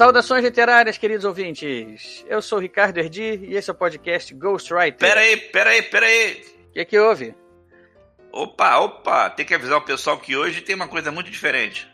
[0.00, 2.24] Saudações literárias, queridos ouvintes.
[2.26, 4.96] Eu sou o Ricardo Erdi e esse é o podcast Ghostwriter.
[4.96, 6.42] Pera aí, pera aí, pera aí.
[6.70, 7.34] O que, é que houve?
[8.32, 11.86] Opa, opa, tem que avisar o pessoal que hoje tem uma coisa muito diferente.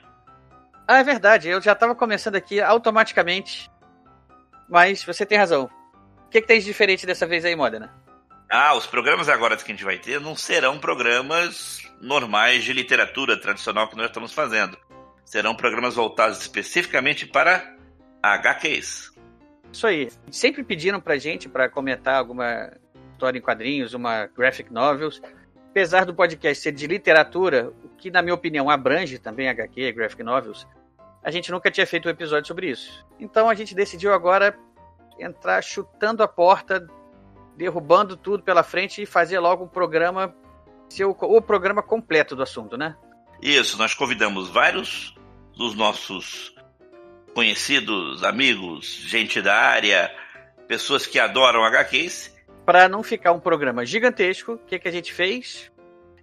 [0.87, 3.69] Ah, é verdade, eu já estava começando aqui automaticamente.
[4.69, 5.69] Mas você tem razão.
[6.27, 7.93] O que, é que tem de diferente dessa vez aí, Modena?
[8.49, 13.37] Ah, os programas agora que a gente vai ter não serão programas normais de literatura
[13.37, 14.79] tradicional que nós estamos fazendo.
[15.25, 17.75] Serão programas voltados especificamente para
[18.35, 19.13] HQs.
[19.73, 20.11] Isso aí.
[20.31, 22.73] Sempre pediram pra gente para comentar alguma
[23.13, 25.21] história em quadrinhos, uma graphic novels.
[25.71, 30.23] Apesar do podcast ser de literatura, o que na minha opinião abrange também HQ, graphic
[30.23, 30.67] novels,
[31.23, 33.05] a gente nunca tinha feito um episódio sobre isso.
[33.19, 34.59] Então a gente decidiu agora
[35.19, 36.87] entrar chutando a porta,
[37.57, 40.35] derrubando tudo pela frente e fazer logo um programa,
[40.89, 42.97] ser o, o programa completo do assunto, né?
[43.43, 45.15] Isso, nós convidamos vários
[45.55, 46.55] dos nossos
[47.37, 50.11] conhecidos, amigos, gente da área,
[50.67, 52.35] pessoas que adoram HQs.
[52.65, 55.71] Para não ficar um programa gigantesco, o que, que a gente fez?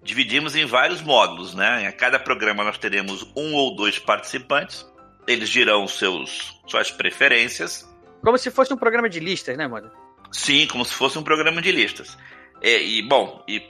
[0.02, 1.88] Dividimos em vários módulos, né?
[1.88, 4.92] Em cada programa nós teremos um ou dois participantes.
[5.28, 7.88] Eles dirão seus, suas preferências.
[8.24, 9.92] Como se fosse um programa de listas, né, Moda?
[10.32, 12.18] Sim, como se fosse um programa de listas.
[12.60, 13.62] E, e bom, e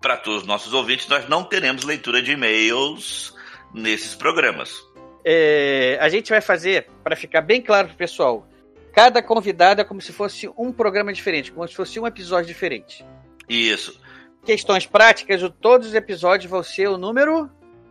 [0.00, 3.34] para todos os nossos ouvintes, nós não teremos leitura de e-mails
[3.74, 4.80] nesses programas
[5.24, 8.46] é, a gente vai fazer, para ficar bem claro pro pessoal,
[8.92, 13.04] cada convidado é como se fosse um programa diferente, como se fosse um episódio diferente.
[13.48, 14.00] Isso.
[14.44, 17.50] Questões práticas, todos os episódios vão ser o número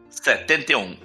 [0.09, 0.97] 71.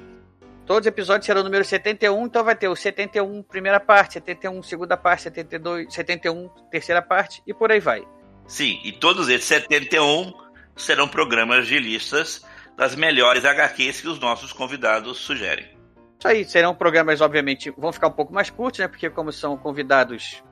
[0.67, 4.63] Todos os episódios serão o número 71, então vai ter o 71 primeira parte, 71
[4.63, 8.07] segunda parte, 72, 71 terceira parte e por aí vai.
[8.47, 10.31] Sim, e todos esses 71
[10.77, 12.45] serão programas de listas
[12.77, 15.78] das melhores HQs que os nossos convidados sugerem.
[16.19, 18.89] Isso aí, serão programas, obviamente, vão ficar um pouco mais curtos, né?
[18.89, 20.43] Porque como são convidados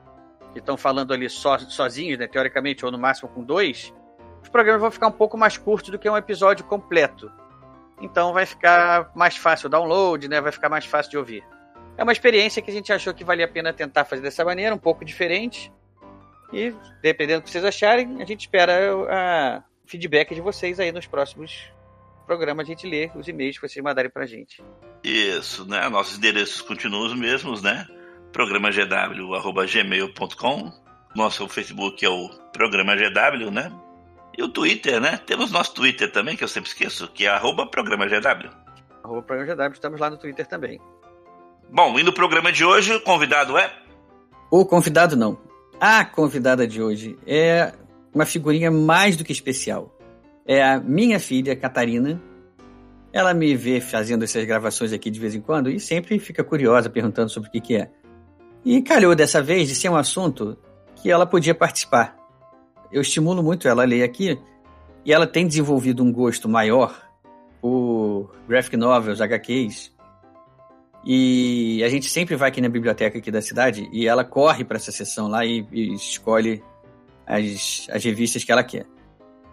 [0.53, 2.25] que estão falando ali so, sozinhos, né?
[2.25, 3.93] Teoricamente, ou no máximo com dois,
[4.41, 7.29] os programas vão ficar um pouco mais curtos do que um episódio completo.
[8.01, 10.39] Então vai ficar mais fácil o download, né?
[10.39, 11.43] Vai ficar mais fácil de ouvir.
[11.97, 14.73] É uma experiência que a gente achou que valia a pena tentar fazer dessa maneira,
[14.73, 15.73] um pouco diferente.
[16.53, 21.07] E, dependendo do que vocês acharem, a gente espera o feedback de vocês aí nos
[21.07, 21.75] próximos
[22.27, 24.61] programa a gente lê os e-mails que vocês mandarem pra gente.
[25.03, 25.87] Isso, né?
[25.89, 27.87] Nossos endereços continuam os mesmos, né?
[28.33, 30.71] Programa gw@gmail.com.
[31.15, 33.71] Nosso Facebook é o Programa GW, né?
[34.37, 35.17] E o Twitter, né?
[35.25, 38.49] Temos nosso Twitter também, que eu sempre esqueço, que é arroba Programa GW.
[39.03, 40.79] Arroba Programa GW, estamos lá no Twitter também.
[41.71, 43.73] Bom, e no programa de hoje, o convidado é?
[44.51, 45.39] O convidado não.
[45.79, 47.73] A convidada de hoje é
[48.13, 49.96] uma figurinha mais do que especial
[50.47, 52.21] é a minha filha, Catarina.
[53.11, 56.89] Ela me vê fazendo essas gravações aqui de vez em quando e sempre fica curiosa,
[56.89, 57.91] perguntando sobre o que, que é.
[58.63, 60.57] E calhou dessa vez de ser um assunto
[60.95, 62.15] que ela podia participar.
[62.91, 64.39] Eu estimulo muito ela a ler aqui
[65.03, 66.95] e ela tem desenvolvido um gosto maior
[67.61, 69.93] por graphic novels, HQs.
[71.05, 74.77] E a gente sempre vai aqui na biblioteca aqui da cidade e ela corre para
[74.77, 76.63] essa sessão lá e, e escolhe
[77.25, 78.85] as, as revistas que ela quer.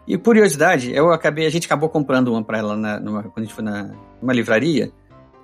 [0.07, 3.43] E curiosidade, eu acabei, a gente acabou comprando uma para ela na, numa, quando a
[3.43, 4.93] gente foi na, numa livraria.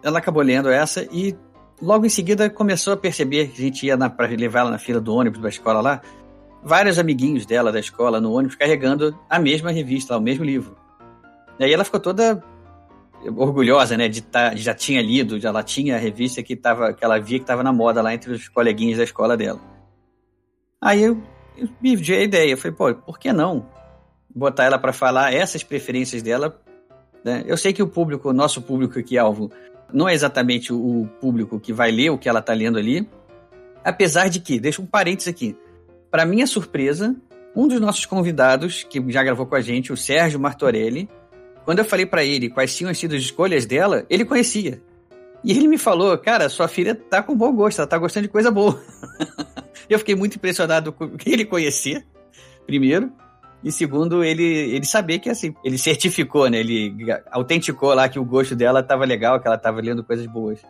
[0.03, 1.34] Ela acabou lendo essa e
[1.81, 5.00] logo em seguida começou a perceber que a gente ia para levar ela na fila
[5.00, 6.03] do ônibus da escola lá,
[6.62, 10.77] vários amiguinhos dela da escola no ônibus carregando a mesma revista, o mesmo livro.
[11.59, 12.42] E aí ela ficou toda
[13.37, 17.04] orgulhosa, né, de, tá, já tinha lido, já ela tinha a revista que, tava, que
[17.04, 19.60] ela via que estava na moda lá entre os coleguinhas da escola dela.
[20.80, 21.22] Aí eu,
[21.56, 23.66] eu me dei a ideia, falei, pô, por que não?
[24.34, 26.60] Botar ela para falar essas preferências dela.
[27.24, 27.44] Né?
[27.47, 29.50] Eu sei que o público, o nosso público aqui, alvo,
[29.92, 33.09] não é exatamente o público que vai ler o que ela está lendo ali.
[33.84, 35.56] Apesar de que, deixa um parênteses aqui.
[36.10, 37.16] Para minha surpresa,
[37.54, 41.09] um dos nossos convidados, que já gravou com a gente, o Sérgio Martorelli,
[41.65, 44.82] quando eu falei para ele quais tinham sido as escolhas dela, ele conhecia.
[45.42, 48.32] E ele me falou, cara, sua filha tá com bom gosto, ela tá gostando de
[48.32, 48.80] coisa boa.
[49.88, 52.06] eu fiquei muito impressionado com ele conhecer,
[52.66, 53.10] primeiro.
[53.62, 56.59] E segundo, ele, ele saber que assim, ele certificou, né?
[56.60, 56.95] Ele
[57.30, 60.60] autenticou lá que o gosto dela tava legal, que ela tava lendo coisas boas.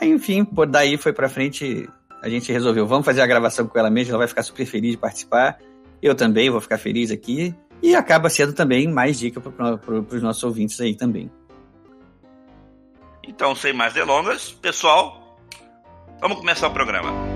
[0.00, 1.88] Aí, enfim, por daí foi pra frente,
[2.22, 4.92] a gente resolveu, vamos fazer a gravação com ela mesmo, ela vai ficar super feliz
[4.92, 5.58] de participar.
[6.02, 7.54] Eu também vou ficar feliz aqui.
[7.82, 11.30] E acaba sendo também mais dica para pro, os nossos ouvintes aí também.
[13.22, 15.36] Então, sem mais delongas, pessoal,
[16.20, 17.33] vamos começar o programa.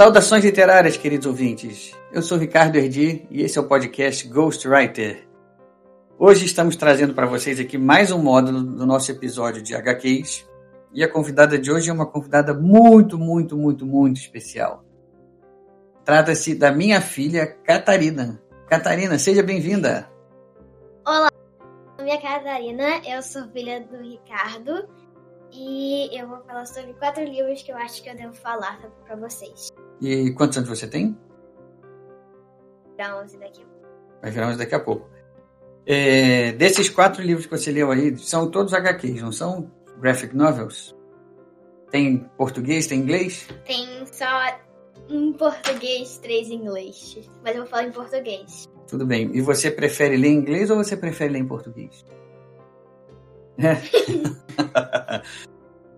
[0.00, 1.94] Saudações literárias, queridos ouvintes.
[2.10, 5.28] Eu sou Ricardo Erdi e esse é o podcast Ghostwriter.
[6.18, 10.48] Hoje estamos trazendo para vocês aqui mais um módulo do nosso episódio de HQs.
[10.94, 14.82] E a convidada de hoje é uma convidada muito, muito, muito, muito especial.
[16.02, 18.42] Trata-se da minha filha Catarina.
[18.68, 20.10] Catarina, seja bem-vinda.
[21.06, 21.28] Olá,
[21.98, 24.88] é Catarina, eu sou filha do Ricardo
[25.52, 29.16] e eu vou falar sobre quatro livros que eu acho que eu devo falar para
[29.16, 29.68] vocês.
[30.00, 31.16] E quantos anos você tem?
[32.92, 33.88] Virar 11 daqui a pouco.
[34.22, 35.10] Vai virar 11 daqui a pouco.
[35.86, 40.94] É, desses quatro livros que você leu aí, são todos HQs, não são graphic novels?
[41.90, 43.48] Tem português, tem inglês?
[43.66, 44.26] Tem só
[45.08, 47.18] um português, três em inglês.
[47.42, 48.68] Mas eu vou falar em português.
[48.86, 49.30] Tudo bem.
[49.34, 52.04] E você prefere ler em inglês ou você prefere ler em português?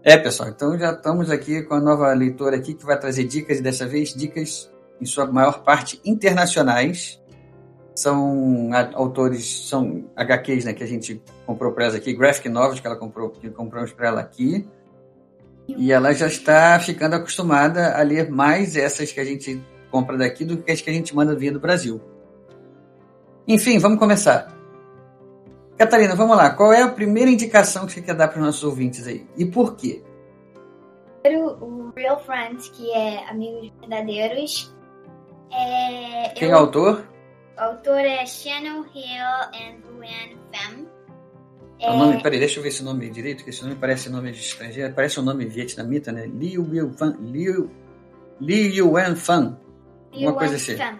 [0.05, 3.61] É, pessoal, então já estamos aqui com a nova leitora aqui que vai trazer dicas,
[3.61, 4.69] e dessa vez dicas,
[5.01, 7.23] em sua maior parte, internacionais.
[7.95, 12.87] São autores, são HQs né, que a gente comprou para ela aqui, graphic novels que
[12.87, 14.69] ela comprou, que compramos para ela aqui.
[15.69, 20.45] E ela já está ficando acostumada a ler mais essas que a gente compra daqui
[20.45, 22.01] do que as que a gente manda vir do Brasil.
[23.47, 24.62] Enfim, vamos começar.
[25.77, 26.51] Catarina, vamos lá.
[26.51, 29.27] Qual é a primeira indicação que você quer dar para os nossos ouvintes aí?
[29.37, 30.03] E por quê?
[31.25, 34.75] O Real Friends, que é Amigos Verdadeiros.
[35.51, 37.07] É, Quem é o autor?
[37.57, 40.87] O autor é Shannon Hill e Luann Pham.
[41.79, 41.91] É...
[41.91, 44.41] O nome, peraí, deixa eu ver esse nome direito, que esse nome parece nome de
[44.41, 46.27] estrangeiro, parece um nome vietnamita, né?
[46.27, 47.71] Liu Yuan Liu,
[48.41, 49.59] Liu Yuan Fan.
[50.13, 50.77] Uma coisa assim.
[50.77, 50.99] Fan.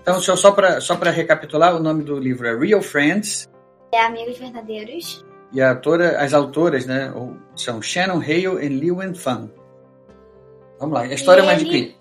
[0.00, 3.48] Então, só, só para só recapitular, o nome do livro é Real Friends,
[3.94, 5.24] é Amigos Verdadeiros.
[5.52, 7.12] E a autora, as autoras, né,
[7.54, 9.50] são Shannon Hale e Liu Fan.
[10.80, 11.94] Vamos lá, a história é mais de quê?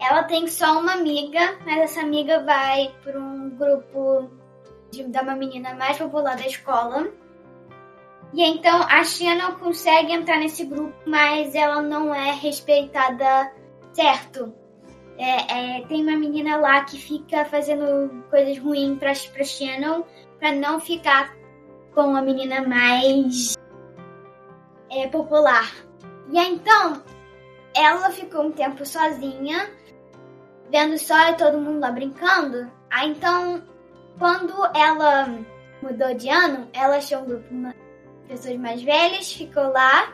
[0.00, 4.30] Ela tem só uma amiga, mas essa amiga vai para um grupo
[4.90, 7.06] de, de uma menina mais popular da escola.
[8.32, 13.52] E então a Shannon consegue entrar nesse grupo, mas ela não é respeitada
[13.92, 14.54] certo.
[15.18, 20.02] É, é, tem uma menina lá que fica fazendo coisas ruins pra, pra Shannon
[20.40, 21.36] para não ficar
[21.94, 23.54] com a menina mais
[24.90, 25.70] é, popular.
[26.30, 27.02] E aí, então,
[27.74, 29.70] ela ficou um tempo sozinha,
[30.70, 32.70] vendo só todo mundo lá brincando.
[32.90, 33.62] Aí então,
[34.18, 35.38] quando ela
[35.82, 37.74] mudou de ano, ela achou um grupo de
[38.28, 40.12] pessoas mais velhas, ficou lá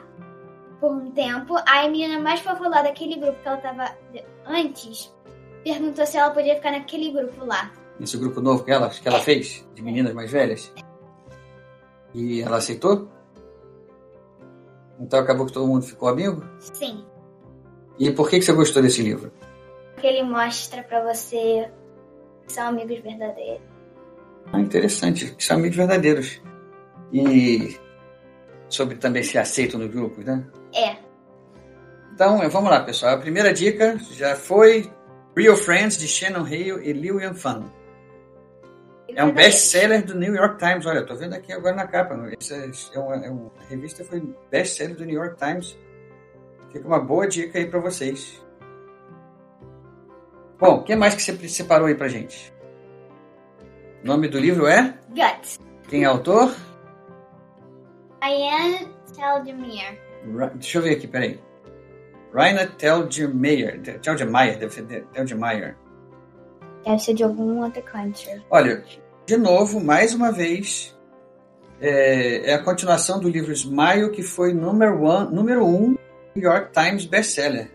[0.81, 1.57] por um tempo.
[1.67, 3.97] Aí a menina mais popular daquele grupo que ela tava
[4.47, 5.15] antes
[5.65, 9.21] perguntou se ela podia ficar naquele grupo lá nesse grupo novo que ela, que ela
[9.21, 10.73] fez, de meninas mais velhas?
[12.15, 13.09] E ela aceitou?
[14.99, 16.43] Então acabou que todo mundo ficou amigo?
[16.59, 17.05] Sim.
[17.99, 19.33] E por que, que você gostou desse livro?
[19.95, 21.71] Porque ele mostra para você
[22.47, 23.63] que são amigos verdadeiros.
[24.53, 26.41] Ah, interessante, que são amigos verdadeiros.
[27.13, 27.77] E
[28.69, 30.45] sobre também se aceitam no grupo, né?
[30.75, 30.97] É.
[32.13, 33.15] Então, vamos lá, pessoal.
[33.15, 34.91] A primeira dica já foi
[35.37, 37.65] Real Friends, de Shannon Hale e Liu Yanfan.
[39.17, 40.85] É um best-seller do New York Times.
[40.85, 42.15] Olha, tô vendo aqui agora na capa.
[42.39, 42.55] Essa
[42.95, 45.75] é uma, é uma revista foi best-seller do New York Times.
[46.71, 48.45] Fica uma boa dica aí para vocês.
[50.59, 52.53] Bom, o que mais que você separou aí pra gente?
[54.05, 54.95] O nome do livro é?
[55.09, 55.59] Guts.
[55.89, 56.55] Quem é autor?
[58.23, 59.99] Ryan Teldemir.
[60.57, 61.41] Deixa eu ver aqui, peraí.
[62.35, 63.81] Raina Telgemeier.
[64.03, 65.75] Telgemeier, deve ser Telgemeier.
[66.85, 68.45] Deve ser de algum outro country.
[68.51, 68.85] Olha,
[69.27, 70.97] de novo, mais uma vez,
[71.81, 75.97] é, é, a continuação do livro Smile, que foi número, one, número um
[76.35, 77.71] New York Times bestseller.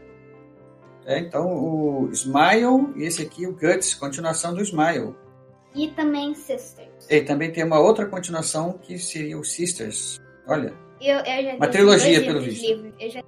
[1.05, 5.13] É, então, o Smile e esse aqui, o Guts, continuação do Smile.
[5.75, 7.05] E também Sisters.
[7.09, 10.21] E também tem uma outra continuação que seria o Sisters.
[10.47, 10.73] Olha.
[11.01, 12.93] Eu, eu já uma trilogia, pelo visto.
[13.09, 13.23] já...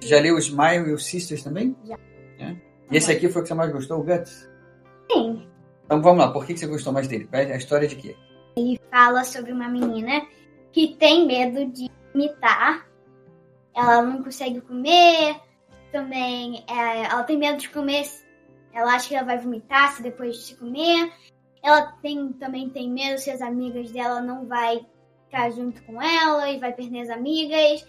[0.00, 1.74] já leu o Smile e o Sisters também?
[1.84, 1.98] Já.
[2.38, 2.56] É?
[2.90, 4.48] E esse aqui foi o que você mais gostou, o Guts?
[5.10, 5.43] Sim.
[5.84, 7.28] Então vamos lá, por que você gostou mais dele?
[7.32, 8.16] A história de quê?
[8.56, 10.26] Ele fala sobre uma menina
[10.72, 12.88] que tem medo de vomitar.
[13.74, 15.36] Ela não consegue comer,
[15.92, 18.04] também é, ela tem medo de comer.
[18.72, 21.12] Ela acha que ela vai vomitar se depois de comer.
[21.62, 24.84] ela tem, também tem medo se as amigas dela não vai
[25.24, 27.86] ficar junto com ela e vai perder as amigas.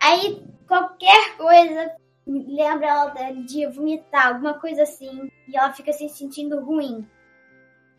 [0.00, 1.92] Aí qualquer coisa
[2.26, 7.06] lembra ela de vomitar, alguma coisa assim, e ela fica se sentindo ruim.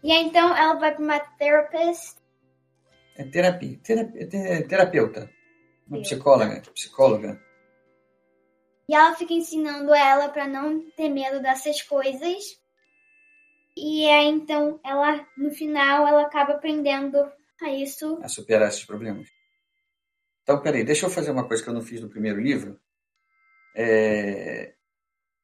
[0.06, 2.18] E aí, então ela vai para uma therapist.
[3.18, 5.32] É terapia, terapia terapeuta,
[5.88, 7.42] uma psicóloga, psicóloga.
[8.88, 12.56] E ela fica ensinando ela para não ter medo dessas coisas.
[13.76, 17.18] E aí, então, ela, no final, ela acaba aprendendo
[17.60, 18.20] a isso.
[18.22, 19.28] A superar esses problemas.
[20.44, 22.80] Então, peraí, deixa eu fazer uma coisa que eu não fiz no primeiro livro.
[23.76, 24.76] É...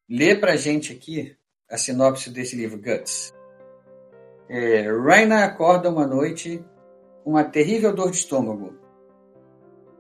[0.08, 1.36] Lê pra gente aqui
[1.68, 3.41] a sinopse desse livro, Guts.
[4.54, 6.62] É, Raina acorda uma noite
[7.24, 8.76] com uma terrível dor de estômago.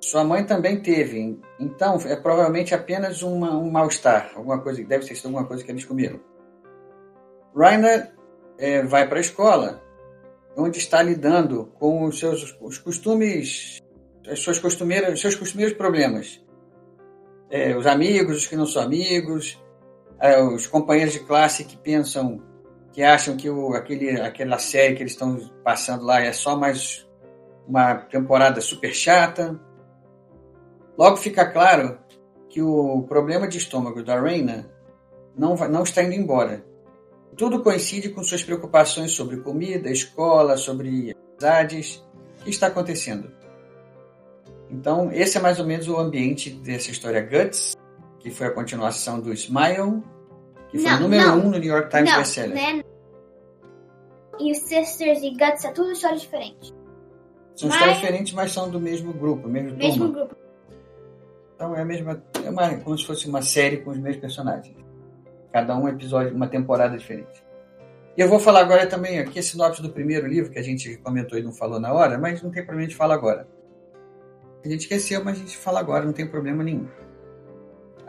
[0.02, 5.16] Sua mãe também teve, então é provavelmente apenas uma, um mal-estar, alguma coisa, deve ter
[5.16, 6.20] sido alguma coisa que eles comeram.
[7.56, 8.14] Raina
[8.58, 9.82] é, vai para a escola,
[10.58, 13.80] onde está lidando com os seus os costumes,
[14.30, 16.44] as suas costumeiras, os seus costumeiros problemas.
[17.50, 19.64] É, os amigos, os que não são amigos,
[20.20, 22.51] é, os companheiros de classe que pensam,
[22.92, 27.08] que acham que o, aquele, aquela série que eles estão passando lá é só mais
[27.68, 29.60] uma temporada super chata.
[30.98, 32.00] Logo fica claro
[32.50, 34.70] que o problema de estômago da Reina
[35.38, 36.66] não, não está indo embora.
[37.38, 42.04] Tudo coincide com suas preocupações sobre comida, escola, sobre amizades.
[42.40, 43.32] O que está acontecendo?
[44.70, 47.76] Então, esse é mais ou menos o ambiente dessa história Guts,
[48.20, 50.04] que foi a continuação do Smile,
[50.72, 51.38] que foi Não, número não.
[51.40, 52.56] um no New York Times não, bestseller.
[52.56, 52.84] né?
[54.40, 56.74] E os Sisters e Guts é tudo histórias diferentes.
[57.56, 60.20] São Mas- histórias diferentes, mas são do mesmo grupo, mesmo, Mesmo turma.
[60.20, 60.36] grupo.
[61.56, 64.76] Então é a mesma, é uma, como se fosse uma série com os mesmos personagens.
[65.54, 67.44] Cada um episódio, uma temporada diferente.
[68.18, 70.98] E eu vou falar agora também aqui a sinopse do primeiro livro que a gente
[70.98, 73.48] comentou e não falou na hora, mas não tem problema de falar agora.
[74.66, 76.88] A gente esqueceu, mas a gente fala agora, não tem problema nenhum.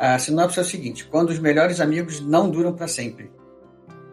[0.04, 3.30] A sinopse é o seguinte: quando os melhores amigos não duram para sempre.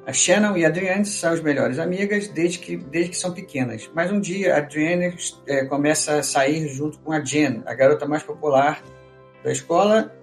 [0.06, 3.90] A Shannon e a Adrienne são as melhores amigas desde que, desde que são pequenas.
[3.96, 5.16] Mas um dia a Adrienne
[5.48, 8.84] eh, começa a sair junto com a Jen, a garota mais popular
[9.44, 10.16] da escola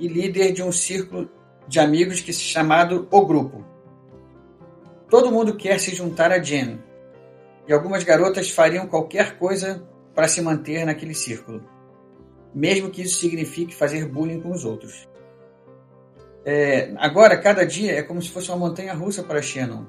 [0.00, 1.30] e líder de um círculo
[1.68, 3.64] de amigos que se chamado O Grupo.
[5.08, 6.80] Todo mundo quer se juntar a Jen,
[7.68, 9.80] e algumas garotas fariam qualquer coisa
[10.12, 11.62] para se manter naquele círculo,
[12.54, 15.08] mesmo que isso signifique fazer bullying com os outros.
[16.44, 19.86] É, agora, cada dia é como se fosse uma montanha russa para Shannon.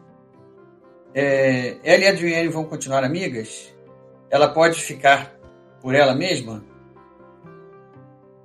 [1.14, 3.74] É, ela e Adrienne vão continuar amigas?
[4.30, 5.38] Ela pode ficar
[5.82, 6.64] por ela mesma?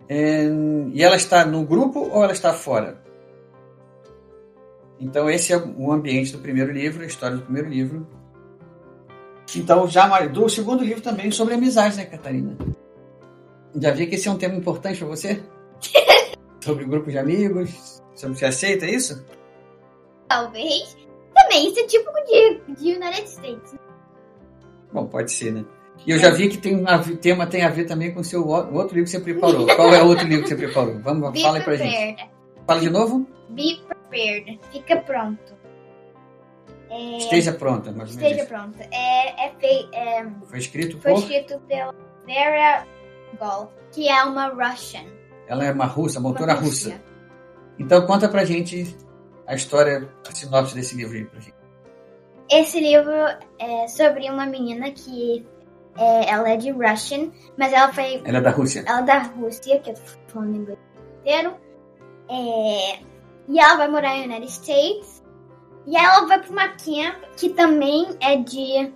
[0.08, 0.44] É,
[0.92, 3.00] e ela está no grupo ou ela está fora?
[5.00, 8.06] Então, esse é o ambiente do primeiro livro, a história do primeiro livro.
[9.56, 12.56] Então, já do segundo livro também sobre amizade, né, Catarina?
[13.78, 15.42] Já vi que esse é um tema importante para você?
[16.60, 18.02] sobre grupos de amigos?
[18.14, 19.24] Sobre você aceita isso?
[20.28, 20.96] Talvez.
[21.34, 23.74] Também, isso é tipo de, de United States.
[24.92, 25.64] Bom, pode ser, né?
[26.06, 28.46] E eu já vi que tem a, tema tem a ver também com o seu
[28.46, 29.66] outro livro que você preparou.
[29.76, 30.98] Qual é o outro livro que você preparou?
[31.00, 31.90] Vamos, Be fala aí pra gente.
[31.94, 32.30] prepared.
[32.66, 33.26] Fala de novo?
[33.50, 34.60] Be prepared.
[34.72, 35.60] Fica pronto.
[36.90, 38.32] É, Esteja pronta, mais ou menos.
[38.32, 38.76] esteja pronto.
[38.90, 40.26] É, é, fei- é.
[40.46, 41.20] Foi escrito foi por.
[41.20, 41.94] escrito pela
[42.26, 42.86] Vera
[43.92, 45.04] Que é uma Russian.
[45.46, 46.90] Ela é uma russa, uma autora uma russa.
[46.90, 47.04] Rússia.
[47.78, 48.96] Então conta pra gente
[49.46, 51.54] a história, a sinopse desse livro aí pra gente.
[52.50, 53.12] Esse livro
[53.58, 55.46] é sobre uma menina que
[55.96, 58.84] é, ela é de Russian, mas ela foi Ela é da Rússia.
[58.86, 60.78] ela é da Rússia, que eu tô falando inglês
[61.20, 61.56] inteiro.
[62.28, 63.00] É,
[63.48, 65.22] e ela vai morar nos United States.
[65.86, 68.92] E ela vai pra uma camp que também é de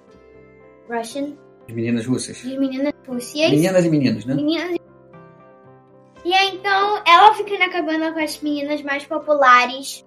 [0.88, 1.32] Russian,
[1.66, 2.36] De meninas russas.
[2.38, 3.34] de meninas russas.
[3.34, 4.34] Meninas e meninos, né?
[4.34, 4.76] Meninas.
[6.24, 10.04] E aí então ela fica na cabana com as meninas mais populares.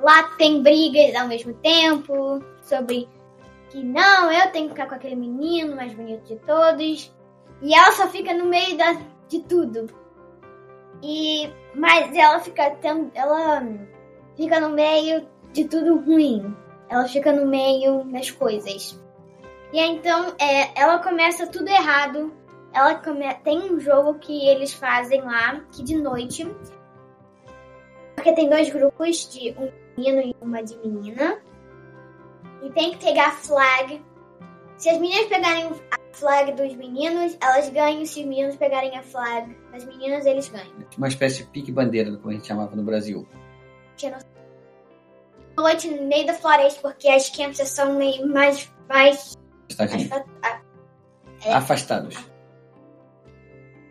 [0.00, 3.08] Lá tem brigas ao mesmo tempo sobre
[3.68, 7.12] que não, eu tenho que ficar com aquele menino mais bonito de todos.
[7.62, 8.96] E ela só fica no meio da,
[9.28, 9.86] de tudo.
[11.02, 13.62] E mas ela fica tem- ela
[14.36, 16.54] fica no meio de tudo ruim.
[16.88, 18.98] Ela fica no meio das coisas.
[19.72, 22.32] E aí, então é, ela começa tudo errado
[22.72, 23.32] ela come...
[23.42, 26.48] tem um jogo que eles fazem lá, que de noite.
[28.14, 31.40] Porque tem dois grupos de um menino e uma de menina.
[32.62, 34.02] E tem que pegar a flag.
[34.76, 38.04] Se as meninas pegarem a flag dos meninos, elas ganham.
[38.04, 40.72] Se os meninos pegarem a flag das meninas, eles ganham.
[40.96, 43.26] Uma espécie de pique bandeira, como a gente chamava no Brasil.
[44.02, 44.28] Noção.
[45.58, 49.36] noite no meio da floresta, porque as camps são meio mais, mais
[49.76, 50.10] Tadinho.
[50.12, 50.60] afa-
[51.56, 52.16] Afastados.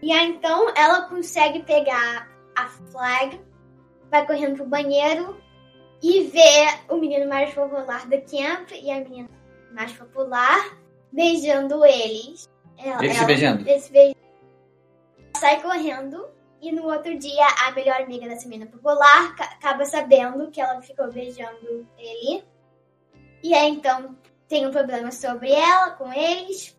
[0.01, 3.39] E aí então ela consegue pegar a flag,
[4.09, 5.37] vai correndo pro banheiro
[6.01, 9.29] e vê o menino mais popular da camp e a menina
[9.71, 10.77] mais popular
[11.11, 12.47] beijando eles.
[12.77, 13.67] Ela, Eles se beijando?
[13.69, 14.17] Eles se beijando.
[15.37, 16.27] Sai correndo
[16.61, 20.81] e no outro dia a melhor amiga dessa menina popular ca- acaba sabendo que ela
[20.81, 22.43] ficou beijando ele.
[23.43, 24.15] E aí então
[24.49, 26.77] tem um problema sobre ela com eles.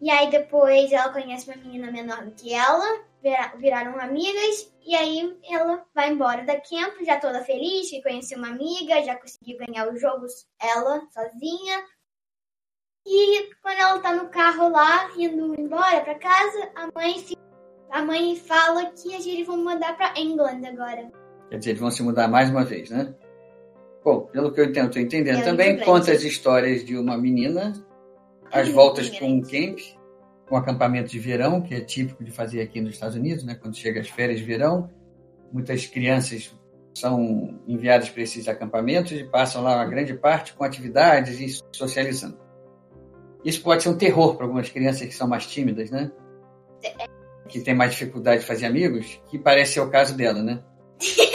[0.00, 4.94] E aí depois ela conhece uma menina menor do que ela, vira- viraram amigas, e
[4.94, 9.58] aí ela vai embora da camp, já toda feliz, que conheceu uma amiga, já conseguiu
[9.58, 11.84] ganhar os jogos ela sozinha.
[13.06, 17.36] E quando ela tá no carro lá, indo embora pra casa, a mãe, fi-
[17.90, 21.10] a mãe fala que eles vão mandar pra England agora.
[21.48, 23.14] Quer dizer, eles vão se mudar mais uma vez, né?
[24.04, 25.40] Bom, pelo que eu entendendo.
[25.40, 27.72] É, Também conta as histórias de uma menina,
[28.50, 29.78] as voltas com um camp,
[30.50, 33.54] um acampamento de verão, que é típico de fazer aqui nos Estados Unidos, né?
[33.54, 34.90] Quando chega as férias de verão,
[35.52, 36.54] muitas crianças
[36.94, 42.38] são enviadas para esses acampamentos e passam lá a grande parte com atividades e socializando.
[43.44, 46.10] Isso pode ser um terror para algumas crianças que são mais tímidas, né?
[47.48, 50.62] Que têm mais dificuldade de fazer amigos, que parece ser o caso dela, né?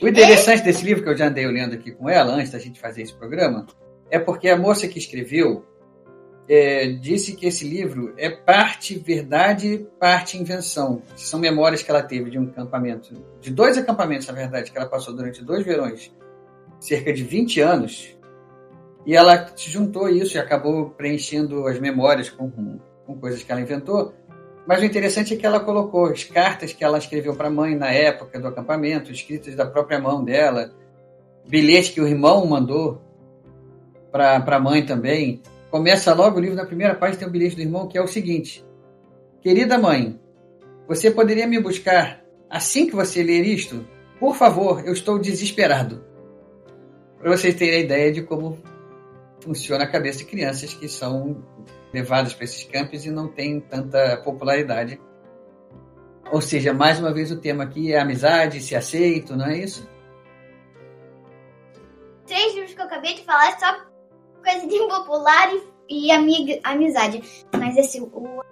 [0.00, 2.80] O interessante desse livro que eu já andei olhando aqui com ela, antes da gente
[2.80, 3.66] fazer esse programa,
[4.10, 5.64] é porque a moça que escreveu
[6.48, 11.02] é, disse que esse livro é parte verdade, parte invenção.
[11.16, 14.88] São memórias que ela teve de um acampamento, de dois acampamentos, na verdade, que ela
[14.88, 16.12] passou durante dois verões,
[16.78, 18.16] cerca de 20 anos,
[19.06, 22.50] e ela se juntou isso e acabou preenchendo as memórias com,
[23.06, 24.14] com coisas que ela inventou.
[24.66, 27.74] Mas o interessante é que ela colocou as cartas que ela escreveu para a mãe
[27.74, 30.72] na época do acampamento, escritas da própria mão dela,
[31.46, 33.02] bilhete que o irmão mandou
[34.10, 35.42] para a mãe também.
[35.70, 38.06] Começa logo o livro, na primeira página tem um bilhete do irmão que é o
[38.06, 38.64] seguinte:
[39.42, 40.18] Querida mãe,
[40.88, 43.86] você poderia me buscar assim que você ler isto?
[44.18, 46.02] Por favor, eu estou desesperado.
[47.18, 48.58] Para vocês terem a ideia de como
[49.40, 51.44] funciona a cabeça de crianças que são
[51.94, 55.00] levadas para esses campos e não têm tanta popularidade.
[56.32, 59.88] Ou seja, mais uma vez o tema aqui é amizade, se aceito, não é isso?
[62.26, 63.84] Três livros que eu acabei de falar é só
[64.42, 65.50] coisa de impopular
[65.88, 67.22] e, e amiga, amizade.
[67.56, 68.42] Mas esse, o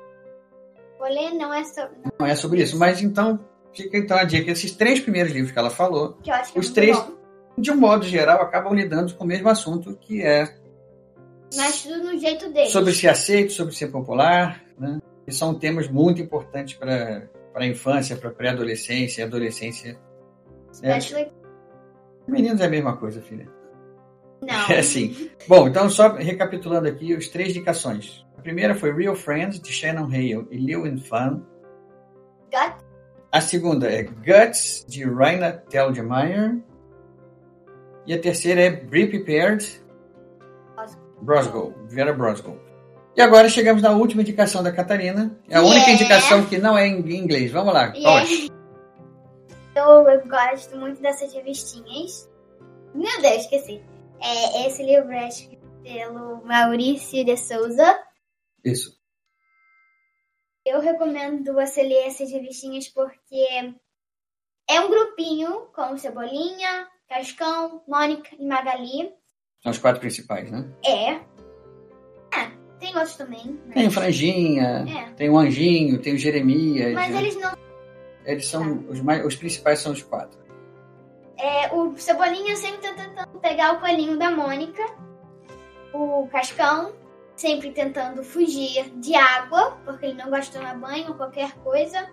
[0.99, 1.89] rolê não é só.
[2.19, 2.79] Não é sobre isso.
[2.79, 3.41] Mas então,
[3.73, 6.75] fica então a dica: esses três primeiros livros que ela falou, Que que Os é
[6.75, 7.15] três- bom.
[7.59, 10.55] de um modo geral, acabam lidando com o mesmo assunto, que é
[11.57, 12.69] Mas tudo no jeito dele.
[12.71, 15.01] sobre ser aceito, sobre ser popular, né?
[15.27, 19.99] E são temas muito importantes para a infância, para a pré-adolescência e adolescência.
[20.83, 21.31] É, Especially-
[22.27, 23.47] meninos é a mesma coisa, filha.
[24.41, 24.71] Não.
[24.71, 25.31] É assim.
[25.47, 28.27] Bom, então só recapitulando aqui os três indicações.
[28.37, 31.43] A primeira foi Real Friends, de Shannon Hale e Lewin Fan.
[32.51, 32.75] Gut.
[33.31, 36.57] A segunda é Guts, de Raina Telgemeier.
[38.05, 39.82] E a terceira é Be Prepared,
[41.23, 42.61] Brosgo, Vera Brosgo.
[43.17, 45.39] E agora chegamos na última indicação da Catarina.
[45.49, 45.69] É a Yeah.
[45.77, 47.53] única indicação que não é em inglês.
[47.53, 47.93] Vamos lá.
[47.93, 48.25] qual é?
[48.25, 48.55] Yeah.
[49.77, 52.29] Eu, eu gosto muito dessas revistinhas.
[52.95, 53.83] Meu Deus, esqueci.
[54.21, 57.99] É, esse livro é escrito pelo Maurício de Souza.
[58.65, 58.97] Isso.
[60.65, 63.75] Eu recomendo você ler essas revistinhas porque
[64.69, 69.13] é um grupinho com Cebolinha, Cascão, Mônica e Magali.
[69.63, 70.65] São os quatro principais, né?
[70.85, 71.13] É.
[71.13, 73.59] É, tem outros também.
[73.67, 75.13] mas- Tem o Franjinha, É.
[75.15, 76.93] tem o Anjinho, tem o Jeremias.
[76.95, 77.19] Mas né?
[77.21, 77.53] eles não.
[78.25, 80.39] Eles são os, mais, os principais são os quatro.
[81.39, 84.83] É, o Cebolinha sempre tá tentando pegar o coelhinho da Mônica.
[85.93, 86.93] O Cascão
[87.37, 92.09] sempre tentando fugir de água, porque ele não gosta de tomar banho ou qualquer coisa.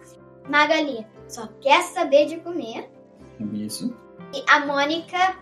[0.50, 2.90] Magali só quer saber de comer.
[3.54, 3.96] Isso.
[4.34, 5.36] E a Mônica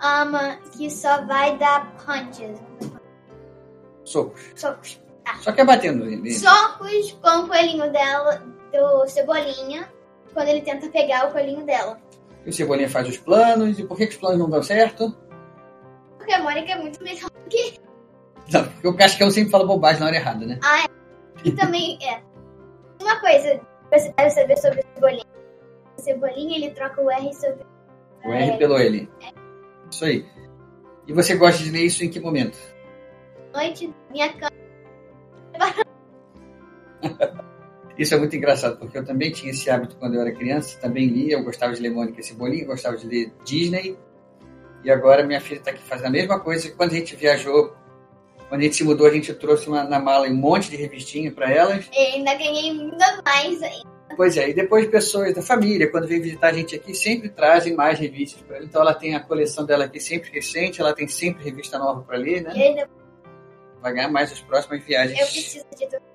[0.00, 2.60] ama que só vai dar punches.
[4.04, 4.52] Socos.
[4.54, 5.02] Socos.
[5.40, 6.30] Só que é batendo nele.
[6.32, 9.88] Socos com o coelhinho dela, do Cebolinha,
[10.32, 11.98] quando ele tenta pegar o coelhinho dela.
[12.44, 13.78] E o Cebolinha faz os planos.
[13.78, 15.16] E por que, que os planos não dão certo?
[16.18, 17.30] Porque a Mônica é muito melhor.
[18.52, 20.58] Não, porque o Cascão sempre fala bobagem na hora errada, né?
[21.42, 22.22] E também é.
[23.02, 25.24] Uma coisa que você deve saber sobre o Cebolinha.
[25.96, 27.64] O Cebolinha ele troca o R sobre
[28.24, 29.08] O R pelo L.
[29.94, 30.26] Isso aí.
[31.06, 32.58] E você gosta de ler isso em que momento?
[33.52, 34.50] noite, minha cama.
[37.96, 41.06] Isso é muito engraçado, porque eu também tinha esse hábito quando eu era criança, também
[41.06, 43.96] lia, eu gostava de ler Mônica e Cebolinha, gostava de ler Disney,
[44.82, 46.68] E agora minha filha está aqui fazendo a mesma coisa.
[46.72, 47.72] Quando a gente viajou,
[48.48, 51.30] quando a gente se mudou, a gente trouxe uma, na mala um monte de revistinha
[51.30, 51.88] para elas.
[51.92, 53.93] E ainda ganhei ainda mais ainda.
[54.16, 57.74] Pois é, e depois pessoas da família, quando vem visitar a gente aqui, sempre trazem
[57.74, 58.64] mais revistas para ela.
[58.64, 62.16] Então ela tem a coleção dela aqui sempre recente, ela tem sempre revista nova para
[62.16, 62.52] ler, né?
[62.52, 62.88] Ainda
[63.80, 65.18] Vai ganhar mais as próximas viagens.
[65.20, 66.14] eu preciso de.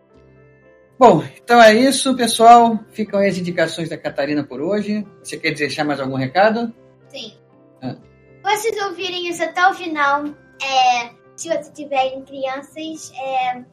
[0.97, 2.79] Bom, então é isso, pessoal.
[2.91, 5.05] Ficam aí as indicações da Catarina por hoje.
[5.23, 6.73] Você quer deixar mais algum recado?
[7.07, 7.37] Sim.
[7.81, 7.95] Ah.
[8.43, 13.63] Vocês ouvirem isso até o final, é, se vocês tiverem crianças, É,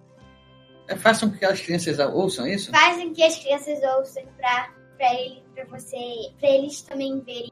[0.98, 2.70] Façam com que as crianças ouçam isso?
[2.70, 5.96] fazem que as crianças ouçam pra, pra, ele, pra, você,
[6.38, 7.50] pra eles também verem.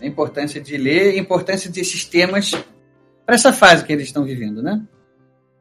[0.00, 2.52] A importância de ler a importância desses temas
[3.24, 4.82] para essa fase que eles estão vivendo, né?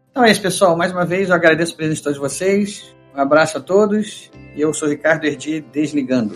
[0.09, 0.75] Então é isso, pessoal.
[0.75, 2.95] Mais uma vez, eu agradeço a presença de todos vocês.
[3.15, 4.31] Um abraço a todos.
[4.55, 6.35] E eu sou Ricardo Erdi, desligando.